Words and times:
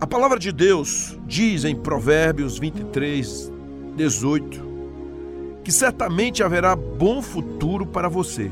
A 0.00 0.06
palavra 0.06 0.38
de 0.38 0.52
Deus 0.52 1.18
diz 1.26 1.64
em 1.64 1.74
Provérbios 1.74 2.56
23, 2.56 3.52
18, 3.96 4.62
que 5.64 5.72
certamente 5.72 6.40
haverá 6.40 6.76
bom 6.76 7.20
futuro 7.20 7.84
para 7.84 8.08
você 8.08 8.48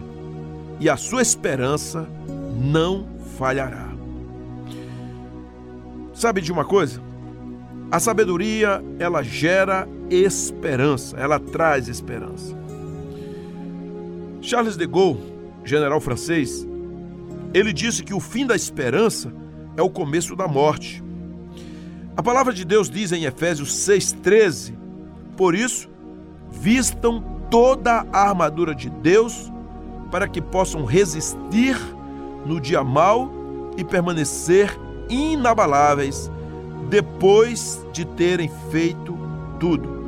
e 0.81 0.91
a 0.91 0.97
sua 0.97 1.23
esperança 1.23 2.09
não 2.61 3.07
falhará. 3.39 3.95
Sabe 6.13 6.41
de 6.41 6.51
uma 6.51 6.65
coisa? 6.65 7.01
A 7.93 8.01
sabedoria, 8.01 8.83
ela 8.99 9.23
gera 9.23 9.89
esperança, 10.11 11.17
ela 11.17 11.39
traz 11.39 11.87
esperança. 11.87 12.57
Charles 14.41 14.77
de 14.77 14.87
Gaulle, 14.87 15.23
general 15.65 16.01
francês, 16.01 16.67
ele 17.55 17.73
disse 17.73 18.03
que 18.03 18.13
o 18.13 18.19
fim 18.19 18.45
da 18.45 18.57
esperança 18.57 19.33
é 19.77 19.83
o 19.83 19.89
começo 19.89 20.35
da 20.35 20.49
morte. 20.49 21.06
A 22.17 22.23
palavra 22.23 22.53
de 22.53 22.65
Deus 22.65 22.89
diz 22.89 23.13
em 23.13 23.25
Efésios 23.25 23.71
6,13: 23.87 24.75
Por 25.37 25.55
isso, 25.55 25.89
vistam 26.51 27.23
toda 27.51 28.07
a 28.11 28.29
armadura 28.29 28.75
de 28.75 28.89
Deus 28.89 29.53
para 30.11 30.27
que 30.27 30.41
possam 30.41 30.87
resistir 30.87 31.77
no 32.47 32.59
dia 32.59 32.83
mau 32.83 33.31
e 33.77 33.85
permanecer 33.85 34.75
inabaláveis 35.11 36.31
depois 36.89 37.85
de 37.93 38.07
terem 38.07 38.51
feito 38.71 39.19
tudo. 39.61 40.07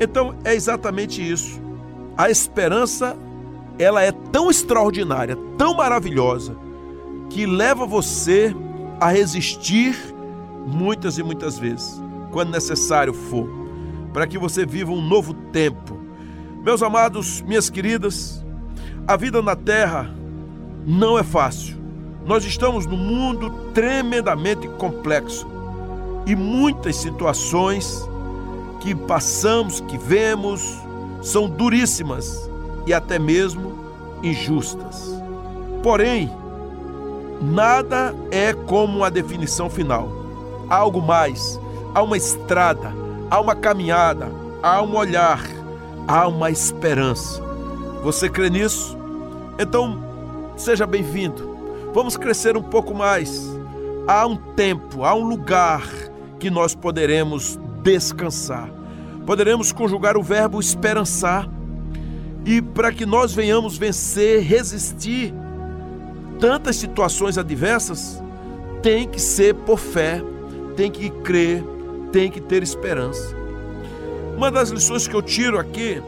Então 0.00 0.34
é 0.42 0.52
exatamente 0.52 1.22
isso. 1.22 1.60
A 2.16 2.28
esperança, 2.28 3.16
ela 3.78 4.02
é 4.02 4.10
tão 4.10 4.50
extraordinária, 4.50 5.36
tão 5.56 5.76
maravilhosa, 5.76 6.56
que 7.30 7.46
leva 7.46 7.86
você 7.86 8.52
a 9.00 9.10
resistir 9.10 10.15
muitas 10.66 11.16
e 11.16 11.22
muitas 11.22 11.58
vezes, 11.58 12.02
quando 12.32 12.50
necessário 12.50 13.14
for, 13.14 13.48
para 14.12 14.26
que 14.26 14.36
você 14.36 14.66
viva 14.66 14.90
um 14.90 15.00
novo 15.00 15.32
tempo. 15.32 15.96
Meus 16.64 16.82
amados, 16.82 17.40
minhas 17.42 17.70
queridas, 17.70 18.44
a 19.06 19.16
vida 19.16 19.40
na 19.40 19.54
terra 19.54 20.12
não 20.84 21.18
é 21.18 21.22
fácil. 21.22 21.76
Nós 22.26 22.44
estamos 22.44 22.86
num 22.86 22.96
mundo 22.96 23.50
tremendamente 23.72 24.66
complexo 24.66 25.46
e 26.26 26.34
muitas 26.34 26.96
situações 26.96 28.08
que 28.80 28.94
passamos, 28.94 29.80
que 29.80 29.96
vemos, 29.96 30.76
são 31.22 31.48
duríssimas 31.48 32.50
e 32.84 32.92
até 32.92 33.18
mesmo 33.18 33.74
injustas. 34.22 35.14
Porém, 35.82 36.30
nada 37.40 38.12
é 38.30 38.52
como 38.52 39.04
a 39.04 39.08
definição 39.08 39.70
final. 39.70 40.25
Há 40.68 40.76
algo 40.76 41.00
mais, 41.00 41.60
há 41.94 42.02
uma 42.02 42.16
estrada, 42.16 42.92
há 43.30 43.40
uma 43.40 43.54
caminhada, 43.54 44.28
há 44.62 44.82
um 44.82 44.96
olhar, 44.96 45.40
há 46.08 46.26
uma 46.26 46.50
esperança. 46.50 47.40
Você 48.02 48.28
crê 48.28 48.50
nisso? 48.50 48.96
Então, 49.58 50.02
seja 50.56 50.84
bem-vindo. 50.86 51.56
Vamos 51.94 52.16
crescer 52.16 52.56
um 52.56 52.62
pouco 52.62 52.94
mais. 52.94 53.42
Há 54.08 54.26
um 54.26 54.36
tempo, 54.36 55.04
há 55.04 55.14
um 55.14 55.26
lugar 55.26 55.82
que 56.38 56.50
nós 56.50 56.74
poderemos 56.74 57.58
descansar. 57.82 58.68
Poderemos 59.24 59.72
conjugar 59.72 60.16
o 60.16 60.22
verbo 60.22 60.60
esperançar. 60.60 61.48
E 62.44 62.60
para 62.60 62.92
que 62.92 63.06
nós 63.06 63.32
venhamos 63.32 63.78
vencer, 63.78 64.42
resistir 64.42 65.32
tantas 66.38 66.76
situações 66.76 67.38
adversas, 67.38 68.22
tem 68.82 69.08
que 69.08 69.20
ser 69.20 69.54
por 69.54 69.78
fé, 69.78 70.22
tem 70.76 70.90
que 70.90 71.10
crer, 71.10 71.64
tem 72.12 72.30
que 72.30 72.40
ter 72.40 72.62
esperança. 72.62 73.34
Uma 74.36 74.50
das 74.50 74.68
lições 74.68 75.08
que 75.08 75.14
eu 75.14 75.22
tiro 75.22 75.58
aqui 75.58 76.02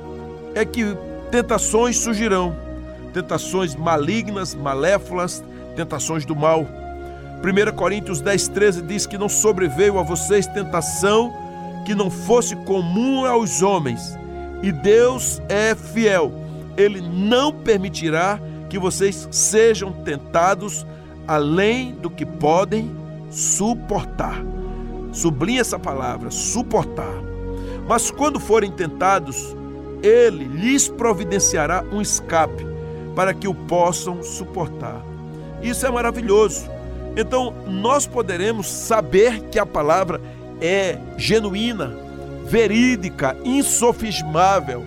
é 0.55 0.65
que 0.65 0.97
tentações 1.31 1.97
surgirão, 1.97 2.55
tentações 3.13 3.75
malignas, 3.75 4.55
malévolas, 4.55 5.43
tentações 5.75 6.25
do 6.25 6.37
mal. 6.37 6.67
1 7.43 7.75
Coríntios 7.75 8.21
10, 8.21 8.49
13 8.49 8.83
diz 8.83 9.07
que 9.07 9.17
não 9.17 9.29
sobreveio 9.29 9.99
a 9.99 10.03
vocês 10.03 10.47
tentação 10.47 11.33
que 11.87 11.95
não 11.95 12.11
fosse 12.11 12.55
comum 12.55 13.25
aos 13.25 13.63
homens, 13.63 14.19
e 14.63 14.71
Deus 14.71 15.41
é 15.49 15.75
fiel, 15.75 16.31
Ele 16.77 17.01
não 17.01 17.51
permitirá 17.51 18.39
que 18.69 18.79
vocês 18.79 19.27
sejam 19.31 19.93
tentados 19.93 20.85
além 21.27 21.93
do 21.93 22.11
que 22.11 22.27
podem 22.27 22.91
suportar. 23.31 24.43
Sublinha 25.19 25.61
essa 25.61 25.81
palavra, 25.81 26.31
suportar. 26.31 27.13
Mas 27.89 28.09
quando 28.09 28.39
forem 28.39 28.71
tentados, 28.71 29.57
Ele 30.01 30.45
lhes 30.45 30.87
providenciará 30.87 31.85
um 31.91 32.01
escape 32.01 32.65
para 33.17 33.35
que 33.35 33.49
o 33.49 33.55
possam 33.55 34.23
suportar. 34.23 35.03
Isso 35.61 35.85
é 35.85 35.91
maravilhoso. 35.91 36.71
Então, 37.17 37.53
nós 37.67 38.07
poderemos 38.07 38.69
saber 38.71 39.41
que 39.51 39.59
a 39.59 39.67
palavra 39.67 40.21
é 40.61 40.97
genuína, 41.17 41.97
verídica, 42.45 43.37
insofismável. 43.45 44.85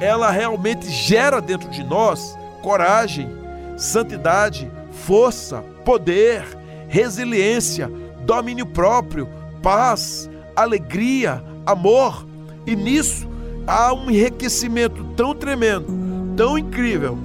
Ela 0.00 0.30
realmente 0.30 0.88
gera 0.88 1.40
dentro 1.40 1.68
de 1.70 1.82
nós 1.82 2.38
coragem, 2.62 3.28
santidade, 3.76 4.70
força, 4.92 5.64
poder, 5.84 6.44
resiliência, 6.86 7.90
domínio 8.24 8.66
próprio, 8.66 9.41
paz, 9.62 10.28
alegria, 10.56 11.42
amor. 11.64 12.26
E 12.66 12.76
nisso 12.76 13.28
há 13.66 13.92
um 13.94 14.10
enriquecimento 14.10 15.04
tão 15.16 15.34
tremendo, 15.34 15.86
tão 16.36 16.58
incrível, 16.58 17.18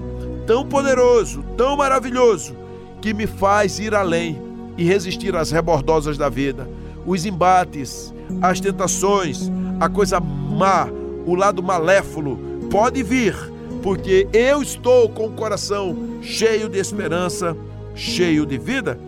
tão 0.46 0.66
poderoso, 0.66 1.44
tão 1.58 1.76
maravilhoso, 1.76 2.56
que 3.02 3.14
me 3.14 3.28
faz 3.28 3.80
ir 3.80 3.94
além 3.94 4.42
e 4.78 4.84
resistir 4.84 5.36
às 5.36 5.52
rebordosas 5.52 6.18
da 6.18 6.30
vida, 6.30 6.70
os 7.06 7.26
embates, 7.26 8.14
as 8.42 8.60
tentações, 8.60 9.52
a 9.80 9.90
coisa 9.90 10.20
má, 10.20 10.88
o 11.26 11.36
lado 11.36 11.64
maléfolo 11.64 12.38
pode 12.70 13.02
vir, 13.02 13.36
porque 13.82 14.28
eu 14.34 14.62
estou 14.62 15.10
com 15.10 15.28
o 15.28 15.32
coração 15.32 15.96
cheio 16.22 16.70
de 16.70 16.80
esperança, 16.80 17.56
cheio 17.96 18.46
de 18.46 18.58
vida. 18.58 19.00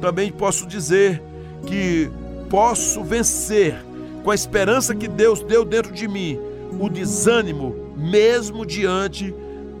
Também 0.00 0.30
posso 0.32 0.66
dizer 0.66 1.22
que 1.66 2.10
posso 2.50 3.02
vencer 3.02 3.82
com 4.22 4.30
a 4.30 4.34
esperança 4.34 4.94
que 4.94 5.08
Deus 5.08 5.42
deu 5.42 5.64
dentro 5.64 5.92
de 5.92 6.06
mim, 6.06 6.38
o 6.78 6.90
desânimo, 6.90 7.94
mesmo 7.96 8.66
diante 8.66 9.34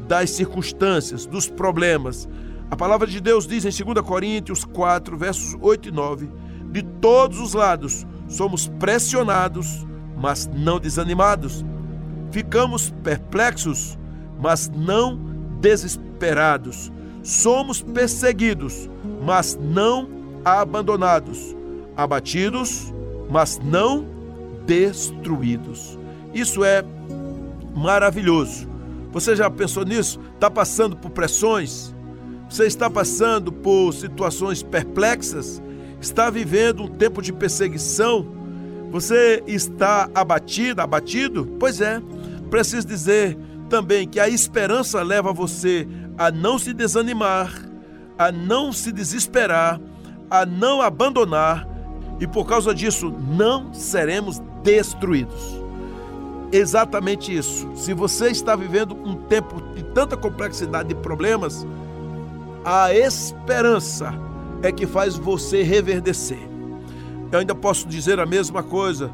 das 0.08 0.30
circunstâncias, 0.30 1.26
dos 1.26 1.46
problemas, 1.46 2.26
a 2.70 2.76
palavra 2.76 3.06
de 3.08 3.20
Deus 3.20 3.48
diz 3.48 3.64
em 3.64 3.84
2 3.84 4.06
Coríntios 4.06 4.64
4, 4.64 5.16
versos 5.16 5.56
8 5.60 5.88
e 5.88 5.92
9: 5.92 6.30
De 6.70 6.82
todos 6.82 7.40
os 7.40 7.52
lados 7.52 8.06
somos 8.28 8.68
pressionados, 8.68 9.84
mas 10.16 10.48
não 10.54 10.78
desanimados. 10.78 11.64
Ficamos 12.30 12.94
perplexos, 13.02 13.98
mas 14.40 14.70
não 14.70 15.18
desesperados. 15.60 16.92
Somos 17.24 17.82
perseguidos, 17.82 18.88
mas 19.20 19.58
não 19.60 20.08
abandonados. 20.44 21.56
Abatidos, 22.00 22.90
mas 23.28 23.60
não 23.62 24.06
destruídos. 24.64 25.98
Isso 26.32 26.64
é 26.64 26.82
maravilhoso. 27.76 28.66
Você 29.12 29.36
já 29.36 29.50
pensou 29.50 29.84
nisso? 29.84 30.18
Está 30.34 30.50
passando 30.50 30.96
por 30.96 31.10
pressões? 31.10 31.94
Você 32.48 32.64
está 32.64 32.88
passando 32.88 33.52
por 33.52 33.92
situações 33.92 34.62
perplexas? 34.62 35.60
Está 36.00 36.30
vivendo 36.30 36.84
um 36.84 36.88
tempo 36.88 37.20
de 37.20 37.34
perseguição? 37.34 38.26
Você 38.90 39.42
está 39.46 40.08
abatida, 40.14 40.82
abatido? 40.82 41.54
Pois 41.60 41.82
é, 41.82 42.00
preciso 42.48 42.86
dizer 42.86 43.36
também 43.68 44.08
que 44.08 44.18
a 44.18 44.26
esperança 44.26 45.02
leva 45.02 45.34
você 45.34 45.86
a 46.16 46.30
não 46.30 46.58
se 46.58 46.72
desanimar, 46.72 47.52
a 48.18 48.32
não 48.32 48.72
se 48.72 48.90
desesperar, 48.90 49.78
a 50.30 50.46
não 50.46 50.80
abandonar 50.80 51.69
e 52.20 52.26
por 52.26 52.46
causa 52.46 52.74
disso 52.74 53.10
não 53.10 53.72
seremos 53.72 54.40
destruídos. 54.62 55.58
Exatamente 56.52 57.34
isso. 57.34 57.68
Se 57.74 57.94
você 57.94 58.28
está 58.28 58.54
vivendo 58.54 58.94
um 58.94 59.14
tempo 59.14 59.60
de 59.74 59.82
tanta 59.82 60.16
complexidade 60.16 60.90
de 60.90 60.94
problemas, 60.96 61.66
a 62.64 62.92
esperança 62.92 64.12
é 64.62 64.70
que 64.70 64.86
faz 64.86 65.16
você 65.16 65.62
reverdecer. 65.62 66.46
Eu 67.32 67.38
ainda 67.38 67.54
posso 67.54 67.88
dizer 67.88 68.20
a 68.20 68.26
mesma 68.26 68.62
coisa, 68.62 69.10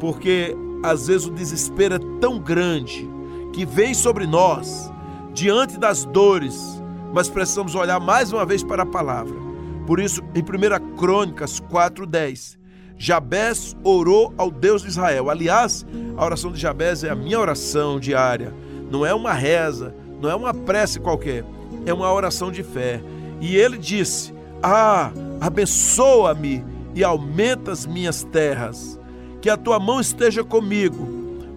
porque 0.00 0.56
às 0.82 1.08
vezes 1.08 1.26
o 1.26 1.30
desespero 1.30 1.96
é 1.96 1.98
tão 2.20 2.38
grande 2.38 3.08
que 3.52 3.66
vem 3.66 3.92
sobre 3.92 4.26
nós 4.26 4.90
diante 5.34 5.76
das 5.78 6.04
dores, 6.04 6.80
mas 7.12 7.28
precisamos 7.28 7.74
olhar 7.74 8.00
mais 8.00 8.32
uma 8.32 8.46
vez 8.46 8.62
para 8.62 8.84
a 8.84 8.86
palavra. 8.86 9.45
Por 9.86 10.00
isso, 10.00 10.20
em 10.34 10.42
1 10.42 10.96
Crônicas 10.96 11.60
4:10, 11.60 12.58
Jabés 12.98 13.76
orou 13.84 14.34
ao 14.36 14.50
Deus 14.50 14.82
de 14.82 14.88
Israel. 14.88 15.30
Aliás, 15.30 15.86
a 16.16 16.24
oração 16.24 16.50
de 16.50 16.58
Jabés 16.58 17.04
é 17.04 17.10
a 17.10 17.14
minha 17.14 17.38
oração 17.38 18.00
diária. 18.00 18.52
Não 18.90 19.04
é 19.04 19.14
uma 19.14 19.32
reza, 19.32 19.94
não 20.20 20.30
é 20.30 20.34
uma 20.34 20.52
prece 20.52 20.98
qualquer, 20.98 21.44
é 21.84 21.92
uma 21.92 22.12
oração 22.12 22.50
de 22.50 22.62
fé. 22.62 23.00
E 23.40 23.56
ele 23.56 23.78
disse: 23.78 24.34
Ah, 24.62 25.12
abençoa-me 25.40 26.64
e 26.94 27.04
aumenta 27.04 27.70
as 27.70 27.86
minhas 27.86 28.24
terras. 28.24 28.98
Que 29.40 29.50
a 29.50 29.56
tua 29.56 29.78
mão 29.78 30.00
esteja 30.00 30.42
comigo, 30.42 31.06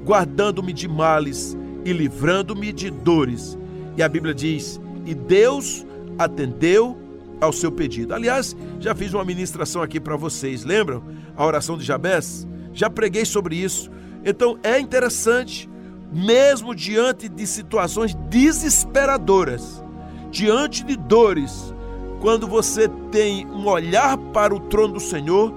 guardando-me 0.05 0.73
de 0.73 0.87
males 0.87 1.57
e 1.83 1.91
livrando-me 1.91 2.71
de 2.71 2.91
dores. 2.91 3.57
E 3.97 4.03
a 4.03 4.09
Bíblia 4.09 4.35
diz: 4.35 4.79
E 5.05 5.15
Deus 5.15 5.85
atendeu 6.17 6.97
ao 7.41 7.53
seu 7.53 7.71
pedido. 7.71 8.13
Aliás, 8.13 8.55
já 8.79 8.93
fiz 8.93 9.13
uma 9.13 9.25
ministração 9.25 9.81
aqui 9.81 9.99
para 9.99 10.15
vocês, 10.15 10.63
lembram? 10.63 11.03
A 11.35 11.45
oração 11.45 11.77
de 11.77 11.83
Jabés? 11.83 12.47
Já 12.73 12.89
preguei 12.89 13.25
sobre 13.25 13.55
isso. 13.55 13.89
Então 14.23 14.59
é 14.63 14.79
interessante, 14.79 15.69
mesmo 16.11 16.75
diante 16.75 17.29
de 17.29 17.47
situações 17.47 18.13
desesperadoras, 18.29 19.83
diante 20.31 20.83
de 20.83 20.95
dores, 20.97 21.73
quando 22.19 22.47
você 22.47 22.89
tem 23.11 23.45
um 23.47 23.67
olhar 23.67 24.17
para 24.17 24.53
o 24.53 24.59
trono 24.59 24.95
do 24.95 24.99
Senhor, 24.99 25.53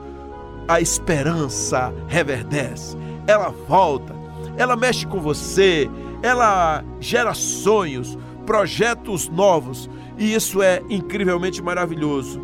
a 0.69 0.81
esperança 0.81 1.93
reverdece, 2.07 2.97
ela 3.27 3.49
volta, 3.69 4.15
ela 4.57 4.77
mexe 4.77 5.07
com 5.07 5.21
você, 5.21 5.91
ela 6.23 6.85
gera 7.01 7.35
sonhos, 7.35 8.17
projetos 8.47 9.29
novos 9.29 9.89
e 10.19 10.35
isso 10.35 10.63
é 10.63 10.83
incrivelmente 10.89 11.63
maravilhoso. 11.63 12.41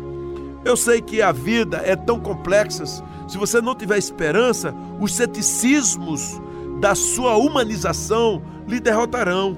Eu 0.65 0.75
sei 0.75 1.01
que 1.01 1.21
a 1.21 1.31
vida 1.31 1.81
é 1.85 1.95
tão 1.95 2.19
complexa, 2.19 2.85
se 2.85 3.37
você 3.37 3.61
não 3.61 3.75
tiver 3.75 3.97
esperança, 3.97 4.73
os 4.99 5.13
ceticismos 5.13 6.41
da 6.79 6.95
sua 6.95 7.37
humanização 7.37 8.41
lhe 8.67 8.79
derrotarão. 8.79 9.57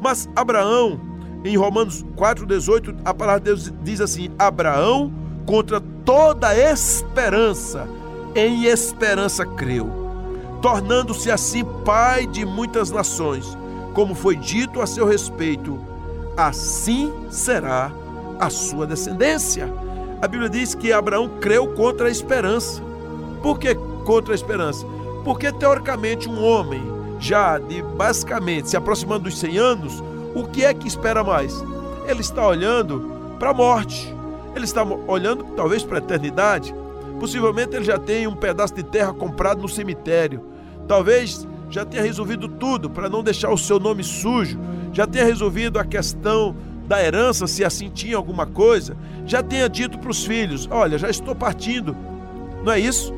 Mas 0.00 0.28
Abraão, 0.34 1.00
em 1.44 1.56
Romanos 1.56 2.04
4,18, 2.16 2.96
a 3.04 3.12
palavra 3.12 3.40
de 3.40 3.44
Deus 3.46 3.72
diz 3.82 4.00
assim: 4.00 4.30
Abraão, 4.38 5.12
contra 5.46 5.80
toda 5.80 6.56
esperança, 6.56 7.88
em 8.34 8.64
esperança 8.64 9.44
creu, 9.44 9.90
tornando-se 10.62 11.30
assim 11.30 11.64
pai 11.84 12.26
de 12.26 12.44
muitas 12.44 12.90
nações, 12.90 13.56
como 13.98 14.14
foi 14.14 14.36
dito 14.36 14.80
a 14.80 14.86
seu 14.86 15.04
respeito 15.04 15.76
assim 16.36 17.12
será 17.30 17.90
a 18.38 18.48
sua 18.48 18.86
descendência. 18.86 19.68
A 20.22 20.28
Bíblia 20.28 20.48
diz 20.48 20.72
que 20.72 20.92
Abraão 20.92 21.28
creu 21.40 21.66
contra 21.74 22.06
a 22.06 22.10
esperança. 22.10 22.80
Por 23.42 23.58
que 23.58 23.74
contra 24.04 24.32
a 24.32 24.36
esperança? 24.36 24.86
Porque 25.24 25.50
teoricamente 25.50 26.28
um 26.28 26.40
homem 26.44 26.80
já 27.18 27.58
de 27.58 27.82
basicamente 27.82 28.68
se 28.68 28.76
aproximando 28.76 29.24
dos 29.24 29.36
100 29.36 29.58
anos, 29.58 30.00
o 30.32 30.46
que 30.46 30.64
é 30.64 30.72
que 30.72 30.86
espera 30.86 31.24
mais? 31.24 31.60
Ele 32.06 32.20
está 32.20 32.46
olhando 32.46 33.34
para 33.36 33.50
a 33.50 33.54
morte. 33.54 34.14
Ele 34.54 34.64
está 34.64 34.84
olhando 34.84 35.42
talvez 35.56 35.82
para 35.82 35.98
a 35.98 35.98
eternidade. 35.98 36.72
Possivelmente 37.18 37.74
ele 37.74 37.84
já 37.84 37.98
tem 37.98 38.28
um 38.28 38.36
pedaço 38.36 38.76
de 38.76 38.84
terra 38.84 39.12
comprado 39.12 39.60
no 39.60 39.68
cemitério. 39.68 40.40
Talvez 40.86 41.47
já 41.70 41.84
tenha 41.84 42.02
resolvido 42.02 42.48
tudo 42.48 42.88
para 42.88 43.08
não 43.08 43.22
deixar 43.22 43.50
o 43.50 43.58
seu 43.58 43.78
nome 43.78 44.02
sujo, 44.02 44.58
já 44.92 45.06
tenha 45.06 45.24
resolvido 45.24 45.78
a 45.78 45.84
questão 45.84 46.54
da 46.86 47.02
herança, 47.02 47.46
se 47.46 47.64
assim 47.64 47.90
tinha 47.90 48.16
alguma 48.16 48.46
coisa, 48.46 48.96
já 49.26 49.42
tenha 49.42 49.68
dito 49.68 49.98
para 49.98 50.10
os 50.10 50.24
filhos: 50.24 50.66
Olha, 50.70 50.96
já 50.96 51.10
estou 51.10 51.34
partindo. 51.34 51.94
Não 52.64 52.72
é 52.72 52.80
isso? 52.80 53.14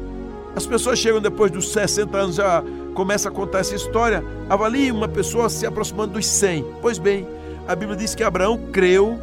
As 0.55 0.67
pessoas 0.67 0.99
chegam 0.99 1.21
depois 1.21 1.53
dos 1.53 1.73
60 1.73 2.19
anos, 2.19 2.37
já 2.37 2.63
começa 2.95 3.29
a 3.29 3.33
contar 3.33 3.61
essa 3.61 3.77
história. 3.77 4.25
Avalie 4.49 4.91
uma 4.91 5.07
pessoa 5.07 5.49
se 5.49 5.65
aproximando 5.65 6.15
dos 6.15 6.27
100. 6.27 6.65
Pois 6.83 6.99
bem, 6.99 7.27
a 7.69 7.77
Bíblia 7.77 7.97
diz 7.97 8.17
que 8.17 8.25
Abraão 8.25 8.59
creu 8.73 9.17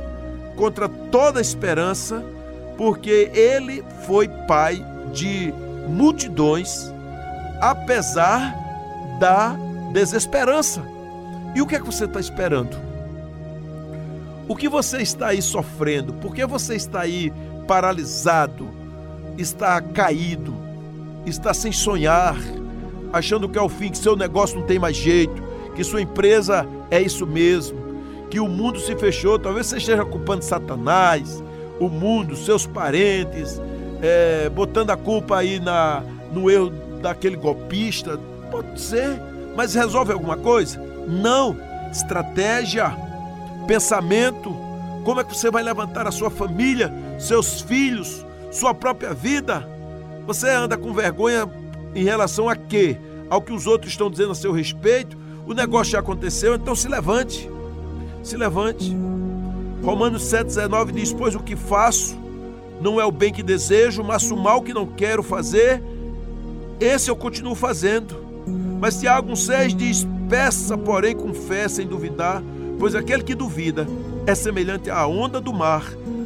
contra 0.56 0.88
toda 0.88 1.42
esperança, 1.42 2.24
porque 2.78 3.30
ele 3.34 3.84
foi 4.06 4.30
pai 4.48 4.84
de 5.14 5.54
multidões, 5.90 6.92
apesar 7.60 8.67
da 9.20 9.56
desesperança. 9.94 10.82
E 11.56 11.62
o 11.62 11.66
que 11.66 11.76
é 11.76 11.80
que 11.80 11.86
você 11.86 12.06
está 12.06 12.20
esperando? 12.20 12.78
O 14.48 14.56
que 14.56 14.70
você 14.70 14.98
está 14.98 15.28
aí 15.28 15.42
sofrendo? 15.42 16.14
Por 16.14 16.34
que 16.34 16.46
você 16.46 16.76
está 16.76 17.02
aí 17.02 17.34
paralisado? 17.68 18.70
Está 19.38 19.82
caído? 19.82 20.56
Está 21.26 21.54
sem 21.54 21.72
sonhar? 21.72 22.38
Achando 23.12 23.50
que 23.50 23.58
é 23.58 23.62
o 23.62 23.70
fim, 23.70 23.90
que 23.90 23.98
seu 23.98 24.16
negócio 24.16 24.60
não 24.60 24.66
tem 24.66 24.80
mais 24.80 24.96
jeito? 24.96 25.44
Que 25.76 25.84
sua 25.84 26.02
empresa 26.02 26.66
é 26.90 27.02
isso 27.02 27.28
mesmo? 27.28 27.78
Que 28.30 28.40
o 28.40 28.48
mundo 28.48 28.80
se 28.80 28.96
fechou? 28.96 29.38
Talvez 29.38 29.68
você 29.68 29.78
esteja 29.78 30.06
culpando 30.06 30.44
Satanás, 30.44 31.44
o 31.80 31.90
mundo, 31.90 32.36
seus 32.36 32.66
parentes, 32.66 33.62
é, 34.02 34.50
botando 34.50 34.92
a 34.92 34.98
culpa 34.98 35.38
aí 35.38 35.60
na, 35.60 36.04
no 36.32 36.50
erro 36.50 36.72
daquele 37.02 37.36
golpista. 37.36 38.20
Pode 38.52 38.80
ser, 38.80 39.22
mas 39.56 39.74
resolve 39.74 40.14
alguma 40.14 40.38
coisa? 40.38 40.82
Não. 41.08 41.58
Estratégia, 41.92 42.96
pensamento, 43.66 44.56
como 45.04 45.22
é 45.22 45.24
que 45.24 45.36
você 45.36 45.50
vai 45.50 45.64
levantar 45.64 46.06
a 46.06 46.12
sua 46.12 46.30
família, 46.30 46.92
seus 47.18 47.62
filhos, 47.62 48.26
sua 48.52 48.74
própria 48.74 49.14
vida? 49.14 49.68
Você 50.26 50.50
anda 50.50 50.78
com 50.78 50.94
vergonha 50.94 51.50
em 51.96 52.04
relação 52.04 52.50
a 52.50 52.56
quê? 52.56 52.98
Ao 53.30 53.42
que 53.42 53.54
os 53.54 53.66
outros 53.66 53.94
estão 53.94 54.12
dizendo 54.12 54.32
a 54.32 54.36
seu 54.36 54.52
respeito? 54.52 55.18
O 55.46 55.54
negócio 55.54 55.94
já 55.94 56.00
aconteceu, 56.00 56.56
então 56.56 56.76
se 56.76 56.90
levante. 56.90 57.50
Se 58.22 58.36
levante. 58.36 58.94
Romanos 59.82 60.24
7,19 60.24 60.92
diz: 60.92 61.14
Pois 61.14 61.36
o 61.36 61.40
que 61.40 61.56
faço 61.56 62.18
não 62.82 63.00
é 63.00 63.06
o 63.06 63.12
bem 63.12 63.32
que 63.32 63.42
desejo, 63.42 64.04
mas 64.04 64.30
o 64.30 64.36
mal 64.36 64.62
que 64.62 64.74
não 64.74 64.86
quero 64.86 65.24
fazer, 65.24 65.82
esse 66.82 67.10
eu 67.10 67.16
continuo 67.16 67.56
fazendo. 67.56 68.27
Mas 68.80 69.00
Tiago 69.00 69.32
1,6 69.32 69.76
diz: 69.76 70.08
Peça, 70.30 70.78
porém, 70.78 71.16
com 71.16 71.34
fé, 71.34 71.68
sem 71.68 71.88
duvidar, 71.88 72.44
pois 72.80 72.96
aquele 72.96 73.24
que 73.24 73.36
duvida 73.36 73.88
é 74.26 74.36
semelhante 74.36 74.90
à 74.90 75.08
onda 75.08 75.40
do 75.40 75.54
mar, 75.54 75.84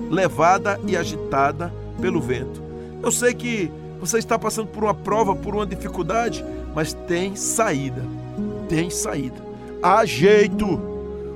levada 0.10 0.80
e 0.88 0.98
agitada 0.98 1.74
pelo 2.02 2.20
vento. 2.20 2.62
Eu 3.02 3.12
sei 3.12 3.34
que 3.34 3.72
você 4.00 4.18
está 4.18 4.38
passando 4.38 4.68
por 4.68 4.84
uma 4.84 4.94
prova, 4.94 5.36
por 5.36 5.54
uma 5.54 5.66
dificuldade, 5.66 6.44
mas 6.76 6.94
tem 6.94 7.36
saída. 7.36 8.04
Tem 8.68 8.90
saída. 8.90 9.36
Há 9.82 10.04
jeito. 10.06 10.92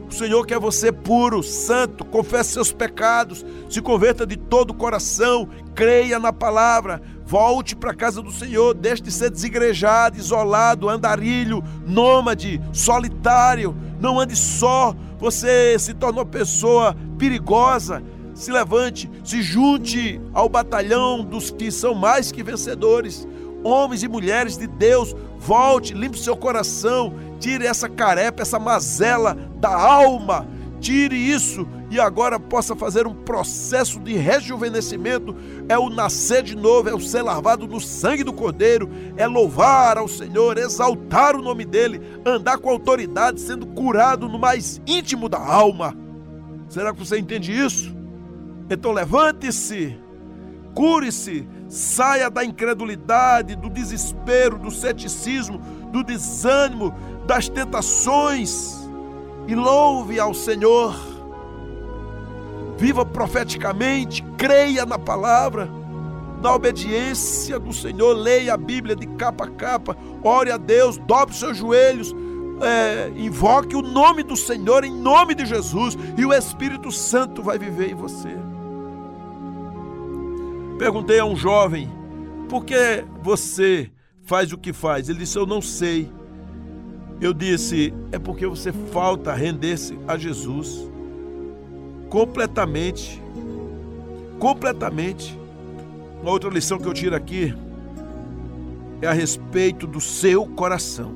O 0.10 0.13
Senhor 0.13 0.46
quer 0.46 0.60
você 0.60 0.92
puro, 0.92 1.42
santo, 1.42 2.06
confesse 2.06 2.54
seus 2.54 2.72
pecados, 2.72 3.46
se 3.70 3.82
converta 3.82 4.25
de 4.25 4.38
todo 4.38 4.72
o 4.72 4.75
coração, 4.75 5.50
creia 5.74 6.20
na 6.20 6.32
palavra, 6.32 7.01
Volte 7.25 7.75
para 7.75 7.89
a 7.89 7.96
casa 7.96 8.22
do 8.22 8.32
Senhor, 8.32 8.75
deixe 8.75 9.01
de 9.01 9.12
ser 9.12 9.32
desigrejado, 9.32 10.17
isolado, 10.17 10.88
andarilho, 10.88 11.63
nômade, 11.84 12.62
solitário. 12.72 13.75
Não 14.00 14.20
ande 14.20 14.36
só, 14.36 14.96
você 15.17 15.75
se 15.79 15.96
tornou 15.96 16.24
pessoa 16.24 16.96
perigosa. 17.17 18.03
Se 18.36 18.51
levante, 18.51 19.10
se 19.24 19.41
junte 19.41 20.22
ao 20.34 20.48
batalhão 20.48 21.24
dos 21.24 21.50
que 21.50 21.72
são 21.72 21.96
mais 21.96 22.32
que 22.32 22.44
vencedores. 22.44 23.27
Homens 23.63 24.03
e 24.03 24.08
mulheres 24.08 24.55
de 24.55 24.67
Deus, 24.67 25.15
volte, 25.39 25.96
limpe 25.96 26.20
seu 26.20 26.38
coração, 26.38 27.13
tire 27.39 27.65
essa 27.65 27.89
carepa, 27.89 28.44
essa 28.44 28.60
mazela 28.60 29.36
da 29.55 29.74
alma 29.74 30.46
tire 30.86 31.15
isso 31.15 31.68
e 31.89 32.00
agora 32.00 32.39
possa 32.39 32.75
fazer 32.75 33.08
um 33.08 33.13
processo 33.15 34.00
de 34.00 34.15
rejuvenescimento, 34.18 35.36
é 35.68 35.75
o 35.80 35.89
nascer 35.89 36.44
de 36.44 36.56
novo, 36.56 36.88
é 36.88 36.94
o 36.94 37.00
ser 37.00 37.24
lavado 37.24 37.68
no 37.68 37.82
sangue 37.82 38.24
do 38.24 38.32
Cordeiro, 38.32 38.88
é 39.18 39.25
louvar 39.25 39.98
ao 39.98 40.08
Senhor, 40.08 40.60
exaltar 40.60 41.36
o 41.36 41.42
nome 41.42 41.65
dele, 41.65 42.00
andar 42.24 42.60
com 42.60 42.70
autoridade, 42.70 43.42
sendo 43.42 43.65
curado 43.65 44.30
no 44.30 44.38
mais 44.38 44.80
íntimo 44.86 45.27
da 45.27 45.39
alma. 45.39 45.98
Será 46.70 46.94
que 46.94 47.00
você 47.00 47.18
entende 47.18 47.51
isso? 47.51 47.96
Então 48.70 48.92
levante-se, 48.92 49.98
cure-se, 50.75 51.48
saia 51.68 52.30
da 52.30 52.46
incredulidade, 52.46 53.56
do 53.56 53.72
desespero, 53.72 54.60
do 54.60 54.70
ceticismo, 54.70 55.58
do 55.92 56.04
desânimo, 56.04 56.94
das 57.25 57.50
tentações 57.50 58.85
e 59.48 59.56
louve 59.56 60.20
ao 60.20 60.34
Senhor. 60.34 60.96
Viva 62.78 63.06
profeticamente, 63.06 64.22
creia 64.38 64.86
na 64.86 65.00
palavra, 65.00 65.70
na 66.42 66.54
obediência 66.54 67.58
do 67.58 67.72
Senhor, 67.72 68.14
leia 68.14 68.54
a 68.54 68.58
Bíblia 68.58 68.96
de 68.96 69.08
capa 69.08 69.46
a 69.46 69.50
capa, 69.50 69.98
ore 70.24 70.52
a 70.52 70.58
Deus, 70.58 70.98
dobre 70.98 71.34
os 71.34 71.40
seus 71.40 71.58
joelhos, 71.58 72.14
é, 72.62 73.12
invoque 73.16 73.75
o 73.75 73.82
nome 73.82 74.24
do 74.24 74.36
Senhor 74.36 74.84
em 74.84 74.92
nome 74.92 75.36
de 75.36 75.46
Jesus 75.46 75.98
e 76.18 76.25
o 76.25 76.34
Espírito 76.34 76.92
Santo 76.92 77.42
vai 77.42 77.58
viver 77.58 77.92
em 77.92 77.96
você. 77.96 78.38
Perguntei 80.78 81.20
a 81.20 81.25
um 81.25 81.36
jovem 81.36 81.90
por 82.50 82.64
que 82.64 83.06
você 83.22 83.90
faz 84.24 84.52
o 84.52 84.58
que 84.58 84.74
faz? 84.74 85.10
Ele 85.10 85.20
disse: 85.20 85.38
Eu 85.38 85.46
não 85.46 85.62
sei. 85.62 86.12
Eu 87.20 87.34
disse: 87.34 87.94
É 88.12 88.20
porque 88.20 88.46
você 88.46 88.72
falta 88.72 89.34
render-se 89.34 89.98
a 90.08 90.18
Jesus 90.18 90.88
completamente. 92.10 93.22
Completamente. 94.40 95.38
Uma 96.22 96.32
outra 96.32 96.50
lição 96.50 96.78
que 96.78 96.88
eu 96.88 96.94
tiro 96.94 97.16
aqui 97.16 97.56
é 99.02 99.08
a 99.08 99.14
respeito 99.14 99.86
do 99.86 100.02
seu 100.02 100.46
coração. 100.46 101.14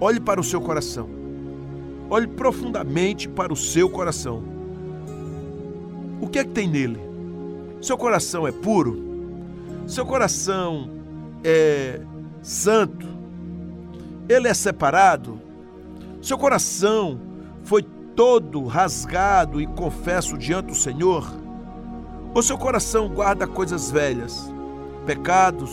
Olhe 0.00 0.20
para 0.20 0.40
o 0.40 0.44
seu 0.44 0.60
coração. 0.60 1.08
Olhe 2.10 2.26
profundamente 2.26 3.28
para 3.28 3.52
o 3.52 3.56
seu 3.56 3.88
coração. 3.88 4.42
O 6.20 6.28
que 6.28 6.38
é 6.38 6.44
que 6.44 6.50
tem 6.50 6.68
nele? 6.68 7.00
Seu 7.80 7.96
coração 7.96 8.46
é 8.46 8.52
puro? 8.52 9.02
Seu 9.86 10.04
coração 10.04 10.90
é 11.42 12.00
santo? 12.42 13.11
Ele 14.28 14.48
é 14.48 14.54
separado? 14.54 15.40
Seu 16.20 16.38
coração 16.38 17.20
foi 17.64 17.82
todo 17.82 18.64
rasgado 18.64 19.60
e 19.60 19.66
confesso 19.66 20.38
diante 20.38 20.66
do 20.66 20.74
Senhor? 20.74 21.32
Ou 22.34 22.42
seu 22.42 22.56
coração 22.56 23.08
guarda 23.08 23.46
coisas 23.46 23.90
velhas, 23.90 24.52
pecados, 25.04 25.70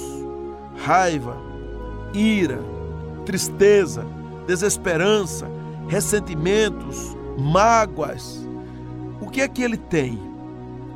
raiva, 0.84 1.38
ira, 2.14 2.60
tristeza, 3.26 4.06
desesperança, 4.48 5.48
ressentimentos, 5.88 7.16
mágoas? 7.38 8.46
O 9.22 9.30
que 9.30 9.42
é 9.42 9.48
que 9.48 9.62
ele 9.62 9.78
tem? 9.78 10.20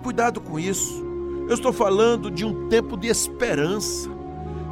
Cuidado 0.01 0.41
com 0.41 0.60
isso. 0.60 1.03
Eu 1.48 1.53
estou 1.53 1.72
falando 1.72 2.31
de 2.31 2.45
um 2.45 2.67
tempo 2.67 2.98
de 2.98 3.07
esperança, 3.07 4.10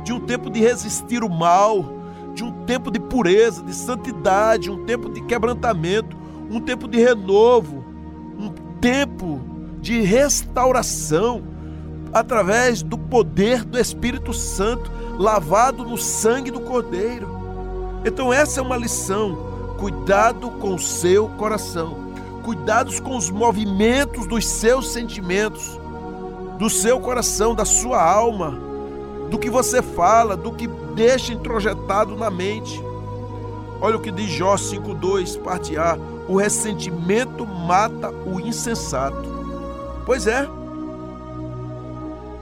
de 0.03 0.11
um 0.11 0.19
tempo 0.19 0.49
de 0.49 0.59
resistir 0.59 1.23
o 1.23 1.29
mal, 1.29 2.00
de 2.41 2.43
um 2.43 2.51
tempo 2.65 2.89
de 2.89 2.99
pureza, 2.99 3.61
de 3.61 3.73
santidade, 3.73 4.71
um 4.71 4.83
tempo 4.83 5.09
de 5.09 5.21
quebrantamento, 5.21 6.17
um 6.49 6.59
tempo 6.59 6.87
de 6.87 6.97
renovo, 6.97 7.85
um 8.35 8.49
tempo 8.79 9.39
de 9.79 10.01
restauração 10.01 11.43
através 12.11 12.81
do 12.81 12.97
poder 12.97 13.63
do 13.63 13.77
Espírito 13.77 14.33
Santo, 14.33 14.91
lavado 15.19 15.83
no 15.83 15.99
sangue 15.99 16.49
do 16.49 16.61
Cordeiro. 16.61 17.29
Então, 18.03 18.33
essa 18.33 18.59
é 18.59 18.63
uma 18.63 18.75
lição. 18.75 19.51
Cuidado 19.77 20.49
com 20.49 20.73
o 20.73 20.79
seu 20.79 21.27
coração, 21.29 22.11
cuidados 22.43 22.99
com 22.99 23.15
os 23.15 23.29
movimentos 23.29 24.25
dos 24.27 24.45
seus 24.45 24.91
sentimentos 24.91 25.79
do 26.57 26.69
seu 26.69 26.99
coração, 26.99 27.55
da 27.55 27.65
sua 27.65 28.03
alma, 28.03 28.70
do 29.31 29.39
que 29.39 29.49
você 29.49 29.81
fala, 29.81 30.35
do 30.35 30.51
que 30.51 30.67
deixa 30.93 31.31
introjetado 31.31 32.17
na 32.17 32.29
mente. 32.29 32.83
Olha 33.79 33.95
o 33.95 34.01
que 34.01 34.11
diz 34.11 34.29
Jó 34.29 34.55
5:2, 34.55 35.39
parte 35.39 35.77
A: 35.77 35.97
o 36.27 36.35
ressentimento 36.35 37.47
mata 37.47 38.11
o 38.11 38.41
insensato. 38.41 39.23
Pois 40.05 40.27
é. 40.27 40.45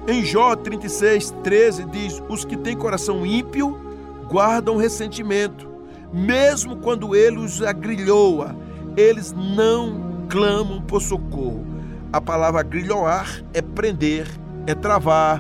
Em 0.07 0.25
Jó 0.25 0.55
36:13 0.55 1.87
diz: 1.91 2.23
os 2.27 2.43
que 2.43 2.57
têm 2.57 2.75
coração 2.75 3.23
ímpio 3.23 3.79
guardam 4.27 4.75
ressentimento, 4.75 5.69
mesmo 6.11 6.77
quando 6.77 7.15
ele 7.15 7.37
os 7.37 7.61
agrilhoa, 7.61 8.55
eles 8.97 9.31
não 9.31 10.25
clamam 10.27 10.81
por 10.81 11.03
socorro. 11.03 11.63
A 12.11 12.19
palavra 12.19 12.63
grilhoar 12.63 13.43
é 13.53 13.61
prender, 13.61 14.27
é 14.65 14.73
travar, 14.73 15.39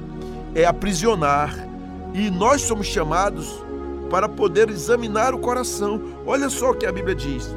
é 0.61 0.65
aprisionar. 0.65 1.67
E 2.13 2.29
nós 2.29 2.61
somos 2.61 2.87
chamados 2.87 3.63
para 4.09 4.27
poder 4.27 4.69
examinar 4.69 5.33
o 5.33 5.39
coração. 5.39 6.01
Olha 6.25 6.49
só 6.49 6.71
o 6.71 6.75
que 6.75 6.85
a 6.85 6.91
Bíblia 6.91 7.15
diz. 7.15 7.53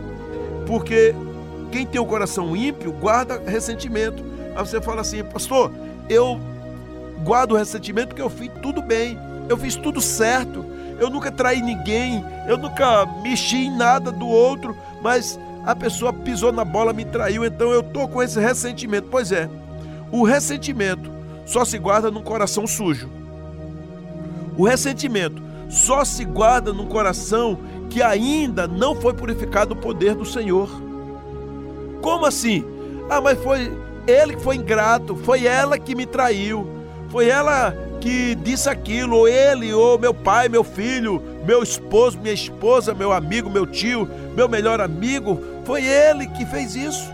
Porque 0.67 1.15
quem 1.71 1.87
tem 1.87 2.01
o 2.01 2.07
coração 2.07 2.55
ímpio 2.55 2.93
guarda 2.93 3.43
ressentimento. 3.45 4.23
Aí 4.55 4.67
você 4.67 4.81
fala 4.81 5.01
assim, 5.01 5.25
pastor, 5.25 5.73
eu 6.09 6.39
guardo 7.25 7.57
ressentimento 7.57 8.09
porque 8.09 8.23
eu 8.23 8.31
fiz 8.31 8.51
tudo 8.61 8.83
bem, 8.83 9.19
eu 9.49 9.57
fiz 9.57 9.77
tudo 9.77 10.01
certo, 10.01 10.65
eu 10.99 11.09
nunca 11.09 11.31
traí 11.31 11.63
ninguém, 11.63 12.23
eu 12.49 12.59
nunca 12.59 13.07
mexi 13.23 13.67
em 13.67 13.77
nada 13.77 14.11
do 14.11 14.27
outro, 14.27 14.77
mas 15.01 15.39
a 15.65 15.75
pessoa 15.75 16.13
pisou 16.13 16.53
na 16.53 16.65
bola, 16.65 16.93
me 16.93 17.05
traiu, 17.05 17.45
então 17.45 17.71
eu 17.71 17.83
tô 17.83 18.07
com 18.09 18.23
esse 18.23 18.39
ressentimento. 18.39 19.09
Pois 19.11 19.33
é, 19.33 19.49
o 20.11 20.25
ressentimento 20.25 21.12
só 21.45 21.65
se 21.65 21.79
guarda 21.79 22.11
num 22.11 22.23
coração 22.23 22.67
sujo. 22.67 23.09
O 24.57 24.67
ressentimento 24.67 25.43
só 25.69 26.05
se 26.05 26.25
guarda 26.25 26.73
num 26.73 26.87
coração 26.87 27.59
que 27.89 28.03
ainda 28.03 28.67
não 28.67 28.95
foi 28.95 29.15
purificado 29.15 29.75
o 29.75 29.77
poder 29.77 30.15
do 30.15 30.25
Senhor. 30.25 30.69
Como 32.01 32.27
assim? 32.27 32.65
Ah, 33.09 33.21
mas 33.21 33.43
foi 33.43 33.73
ele 34.07 34.37
que 34.37 34.43
foi 34.43 34.57
ingrato, 34.57 35.17
foi 35.17 35.47
ela 35.47 35.79
que 35.79 35.95
me 35.95 36.07
traiu, 36.07 36.67
foi 37.09 37.29
ela 37.29 37.75
que 38.01 38.35
disse 38.35 38.69
aquilo, 38.69 39.17
ou 39.17 39.29
ele, 39.29 39.73
ou 39.73 39.99
meu 39.99 40.13
pai, 40.13 40.49
meu 40.49 40.65
filho, 40.65 41.23
meu 41.47 41.63
esposo, 41.63 42.19
minha 42.19 42.35
esposa, 42.35 42.93
meu 42.93 43.13
amigo, 43.13 43.49
meu 43.49 43.65
tio, 43.65 44.09
meu 44.35 44.49
melhor 44.49 44.81
amigo, 44.81 45.41
foi 45.65 45.85
ele 45.85 46.27
que 46.27 46.45
fez 46.45 46.75
isso. 46.75 47.13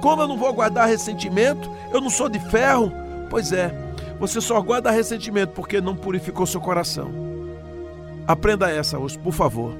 Como 0.00 0.22
eu 0.22 0.28
não 0.28 0.36
vou 0.36 0.52
guardar 0.52 0.88
ressentimento? 0.88 1.68
Eu 1.92 2.00
não 2.00 2.10
sou 2.10 2.28
de 2.28 2.38
ferro? 2.50 2.92
Pois 3.32 3.50
é, 3.50 3.74
você 4.20 4.42
só 4.42 4.60
guarda 4.60 4.90
ressentimento 4.90 5.54
porque 5.54 5.80
não 5.80 5.96
purificou 5.96 6.44
seu 6.44 6.60
coração. 6.60 7.10
Aprenda 8.26 8.70
essa 8.70 8.98
hoje, 8.98 9.18
por 9.18 9.32
favor. 9.32 9.72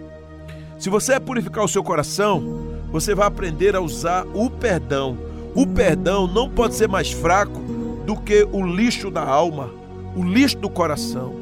Se 0.79 0.89
você 0.89 1.21
purificar 1.21 1.63
o 1.63 1.69
seu 1.69 1.85
coração, 1.85 2.43
você 2.91 3.15
vai 3.15 3.27
aprender 3.27 3.77
a 3.77 3.81
usar 3.83 4.25
o 4.33 4.49
perdão. 4.49 5.19
O 5.55 5.67
perdão 5.67 6.27
não 6.27 6.49
pode 6.49 6.77
ser 6.77 6.89
mais 6.89 7.13
fraco 7.13 7.61
do 8.07 8.17
que 8.17 8.49
o 8.51 8.65
lixo 8.65 9.11
da 9.11 9.23
alma 9.23 9.69
o 10.17 10.23
lixo 10.25 10.57
do 10.57 10.71
coração. 10.71 11.35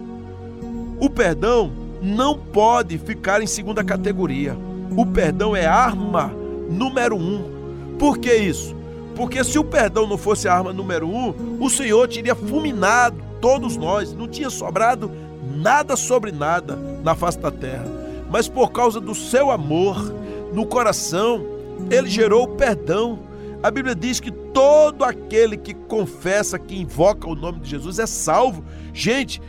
O 0.98 1.08
perdão 1.08 1.70
não 2.02 2.36
pode 2.36 2.98
ficar 2.98 3.40
em 3.40 3.46
segunda 3.46 3.84
categoria. 3.84 4.56
O 4.96 5.06
perdão 5.06 5.54
é 5.54 5.64
arma 5.64 6.32
número 6.68 7.14
um. 7.14 7.96
Por 8.00 8.18
que 8.18 8.34
isso? 8.34 8.79
Porque 9.20 9.44
se 9.44 9.58
o 9.58 9.64
perdão 9.64 10.06
não 10.06 10.16
fosse 10.16 10.48
a 10.48 10.54
arma 10.54 10.72
número 10.72 11.06
um, 11.06 11.58
o 11.60 11.68
Senhor 11.68 12.08
teria 12.08 12.34
fulminado 12.34 13.22
todos 13.38 13.76
nós, 13.76 14.14
não 14.14 14.26
tinha 14.26 14.48
sobrado 14.48 15.10
nada 15.56 15.94
sobre 15.94 16.32
nada 16.32 16.74
na 17.04 17.14
face 17.14 17.38
da 17.38 17.50
terra. 17.50 17.84
Mas 18.30 18.48
por 18.48 18.72
causa 18.72 18.98
do 18.98 19.14
seu 19.14 19.50
amor 19.50 20.14
no 20.54 20.64
coração, 20.64 21.44
ele 21.90 22.08
gerou 22.08 22.44
o 22.44 22.48
perdão 22.56 23.18
a 23.62 23.70
Bíblia 23.70 23.94
diz 23.94 24.20
que 24.20 24.30
todo 24.30 25.04
aquele 25.04 25.54
que 25.54 25.74
confessa, 25.74 26.58
que 26.58 26.80
invoca 26.80 27.28
o 27.28 27.34
nome 27.34 27.60
de 27.60 27.68
Jesus 27.68 27.98
é 27.98 28.06
salvo. 28.06 28.64
Gente, 28.94 29.42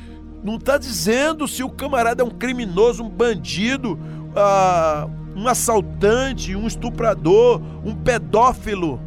não 0.43 0.57
está 0.57 0.77
dizendo 0.77 1.47
se 1.47 1.63
o 1.63 1.69
camarada 1.69 2.21
é 2.21 2.25
um 2.25 2.29
criminoso, 2.29 3.05
um 3.05 3.09
bandido, 3.09 3.93
uh, 3.93 5.09
um 5.33 5.47
assaltante, 5.47 6.57
um 6.57 6.67
estuprador, 6.67 7.61
um 7.85 7.95
pedófilo. 7.95 8.99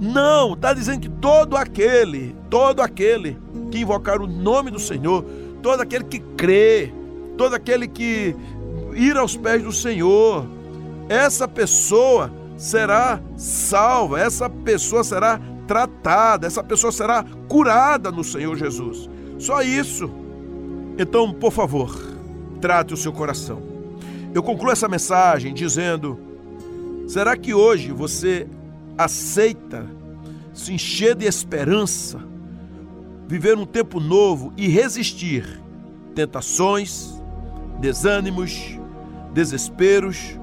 Não, 0.00 0.54
está 0.54 0.72
dizendo 0.72 1.00
que 1.00 1.10
todo 1.10 1.56
aquele, 1.58 2.34
todo 2.48 2.80
aquele 2.80 3.36
que 3.70 3.78
invocar 3.78 4.22
o 4.22 4.26
nome 4.26 4.70
do 4.70 4.78
Senhor, 4.80 5.22
todo 5.62 5.82
aquele 5.82 6.04
que 6.04 6.18
crê, 6.18 6.90
todo 7.36 7.54
aquele 7.54 7.86
que 7.86 8.34
ir 8.94 9.16
aos 9.18 9.36
pés 9.36 9.62
do 9.62 9.72
Senhor, 9.72 10.46
essa 11.06 11.46
pessoa 11.46 12.32
será 12.56 13.20
salva, 13.36 14.18
essa 14.18 14.48
pessoa 14.48 15.04
será 15.04 15.38
tratada, 15.66 16.46
essa 16.46 16.64
pessoa 16.64 16.90
será 16.90 17.24
curada 17.46 18.10
no 18.10 18.24
Senhor 18.24 18.56
Jesus. 18.56 19.08
Só 19.38 19.60
isso. 19.60 20.10
Então, 20.98 21.30
por 21.32 21.52
favor, 21.52 21.94
trate 22.58 22.94
o 22.94 22.96
seu 22.96 23.12
coração. 23.12 23.62
Eu 24.32 24.42
concluo 24.42 24.72
essa 24.72 24.88
mensagem 24.88 25.52
dizendo: 25.52 26.18
será 27.06 27.36
que 27.36 27.52
hoje 27.52 27.92
você 27.92 28.46
aceita 29.04 29.86
se 30.52 30.74
encher 30.74 31.14
de 31.14 31.24
esperança, 31.24 32.20
viver 33.26 33.56
um 33.56 33.64
tempo 33.64 33.98
novo 33.98 34.52
e 34.56 34.68
resistir 34.68 35.62
tentações, 36.14 37.14
desânimos, 37.78 38.78
desesperos, 39.32 40.38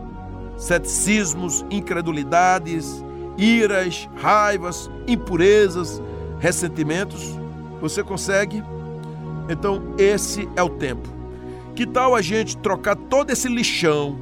ceticismos, 0.58 1.64
incredulidades, 1.70 3.04
iras, 3.38 4.10
raivas, 4.16 4.90
impurezas, 5.08 6.02
ressentimentos. 6.40 7.38
Você 7.80 8.04
consegue? 8.04 8.64
Então, 9.50 9.94
esse 10.00 10.50
é 10.56 10.64
o 10.64 10.70
tempo. 10.70 11.08
Que 11.76 11.86
tal 11.86 12.16
a 12.16 12.24
gente 12.24 12.58
trocar 12.58 12.96
todo 12.96 13.30
esse 13.30 13.48
lixão 13.48 14.18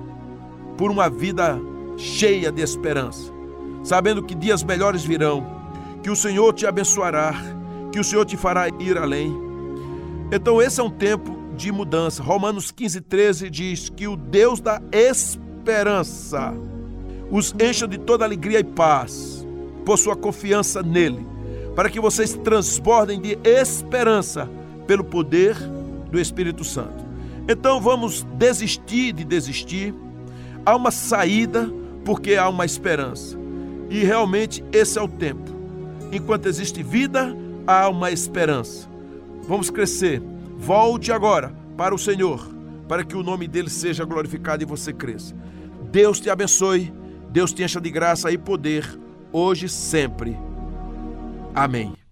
por 0.77 0.91
uma 0.91 1.09
vida 1.09 1.57
cheia 1.95 2.51
de 2.51 2.61
esperança, 2.61 3.31
sabendo 3.85 4.23
que 4.23 4.33
dias 4.33 4.63
melhores 4.63 5.03
virão, 5.03 5.45
que 6.01 6.09
o 6.09 6.15
Senhor 6.15 6.51
te 6.53 6.65
abençoará, 6.65 7.35
que 7.91 7.99
o 7.99 8.03
Senhor 8.03 8.25
te 8.25 8.35
fará 8.35 8.67
ir 8.67 8.97
além. 8.97 9.31
Então, 10.31 10.59
esse 10.59 10.81
é 10.81 10.83
um 10.83 10.89
tempo 10.89 11.37
de 11.55 11.71
mudança. 11.71 12.23
Romanos 12.23 12.71
15, 12.71 13.01
13 13.01 13.49
diz 13.49 13.89
que 13.89 14.07
o 14.07 14.17
Deus 14.17 14.59
da 14.59 14.81
esperança 14.91 16.51
os 17.29 17.53
encha 17.59 17.87
de 17.87 17.99
toda 17.99 18.25
alegria 18.25 18.59
e 18.59 18.63
paz 18.63 19.45
por 19.85 19.99
sua 19.99 20.15
confiança 20.15 20.81
nele, 20.81 21.25
para 21.75 21.89
que 21.89 21.99
vocês 21.99 22.33
transbordem 22.33 23.21
de 23.21 23.37
esperança 23.43 24.49
pelo 24.87 25.03
poder 25.03 25.55
do 26.09 26.19
Espírito 26.19 26.63
Santo. 26.63 27.05
Então 27.47 27.79
vamos 27.79 28.23
desistir 28.33 29.13
de 29.13 29.23
desistir. 29.23 29.93
Há 30.65 30.75
uma 30.75 30.89
saída 30.89 31.71
porque 32.03 32.35
há 32.35 32.49
uma 32.49 32.65
esperança. 32.65 33.44
E 33.89 34.03
realmente 34.03 34.63
esse 34.71 34.97
é 34.97 35.01
o 35.01 35.07
tempo. 35.07 35.51
Enquanto 36.11 36.47
existe 36.47 36.81
vida, 36.81 37.35
há 37.67 37.89
uma 37.89 38.11
esperança. 38.11 38.87
Vamos 39.47 39.69
crescer. 39.69 40.21
Volte 40.57 41.11
agora 41.11 41.53
para 41.77 41.93
o 41.93 41.99
Senhor, 41.99 42.47
para 42.87 43.03
que 43.03 43.15
o 43.15 43.23
nome 43.23 43.47
dele 43.47 43.69
seja 43.69 44.05
glorificado 44.05 44.63
e 44.63 44.65
você 44.65 44.93
cresça. 44.93 45.35
Deus 45.91 46.19
te 46.19 46.29
abençoe, 46.29 46.93
Deus 47.29 47.53
te 47.53 47.63
encha 47.63 47.79
de 47.81 47.89
graça 47.89 48.31
e 48.31 48.37
poder, 48.37 48.87
hoje 49.31 49.65
e 49.65 49.69
sempre. 49.69 50.37
Amém. 51.53 52.04